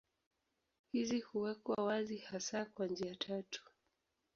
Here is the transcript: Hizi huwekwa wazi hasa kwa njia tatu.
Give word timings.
Hizi 0.91 1.19
huwekwa 1.19 1.83
wazi 1.85 2.17
hasa 2.17 2.65
kwa 2.65 2.87
njia 2.87 3.15
tatu. 3.15 3.63